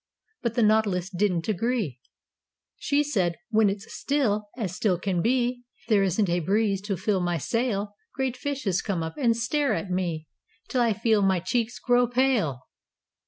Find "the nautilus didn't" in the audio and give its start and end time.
0.55-1.47